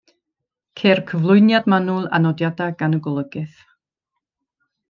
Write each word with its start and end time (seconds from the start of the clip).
Ceir 0.81 1.01
cyflwyniad 1.11 1.69
manwl 1.73 2.09
a 2.19 2.23
nodiadau 2.25 2.75
gan 2.83 2.99
y 3.01 3.05
golygydd. 3.09 3.63